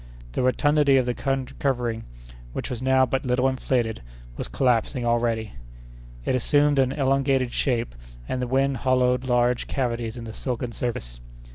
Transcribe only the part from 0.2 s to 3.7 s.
The rotundity of the covering, which was now but little